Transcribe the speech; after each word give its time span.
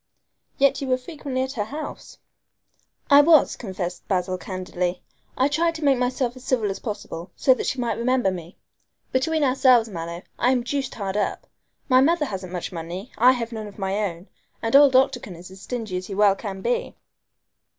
"Yet 0.57 0.81
you 0.81 0.87
were 0.87 0.97
frequently 0.97 1.43
at 1.43 1.51
her 1.51 1.65
house." 1.65 2.17
"I 3.11 3.21
was," 3.21 3.55
confessed 3.55 4.07
Basil 4.07 4.35
candidly. 4.35 5.03
"I 5.37 5.47
tried 5.47 5.75
to 5.75 5.83
make 5.83 5.99
myself 5.99 6.35
as 6.35 6.43
civil 6.43 6.71
as 6.71 6.79
possible, 6.79 7.29
so 7.35 7.53
that 7.53 7.67
she 7.67 7.77
might 7.79 7.99
remember 7.99 8.31
me. 8.31 8.57
Between 9.11 9.43
ourselves, 9.43 9.89
Mallow, 9.89 10.23
I 10.39 10.49
am 10.51 10.63
deuced 10.63 10.95
hard 10.95 11.17
up. 11.17 11.45
My 11.87 12.01
mother 12.01 12.25
hasn't 12.25 12.51
much 12.51 12.71
money, 12.71 13.11
I 13.19 13.33
have 13.33 13.51
none 13.51 13.67
of 13.67 13.77
my 13.77 13.95
own, 14.09 14.27
and 14.59 14.75
old 14.75 14.95
Octagon 14.95 15.35
is 15.35 15.51
as 15.51 15.61
stingy 15.61 15.97
as 15.97 16.07
he 16.07 16.15
well 16.15 16.35
can 16.35 16.61
be." 16.63 16.95